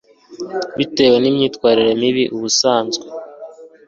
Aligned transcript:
bitewe 0.77 1.17
n 1.19 1.25
imyitwarire 1.31 1.93
mibi 2.01 2.23
ubusanzwe 2.35 3.05